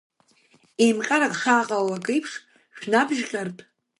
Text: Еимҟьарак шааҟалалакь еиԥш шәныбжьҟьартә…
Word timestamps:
Еимҟьарак 0.83 1.33
шааҟалалакь 1.41 2.09
еиԥш 2.13 2.31
шәныбжьҟьартә… 2.77 3.61